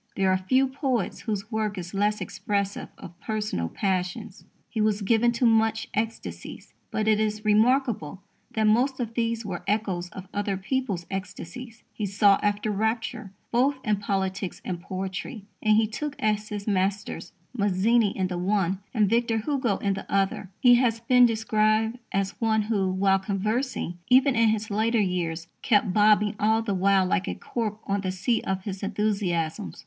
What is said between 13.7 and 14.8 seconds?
in politics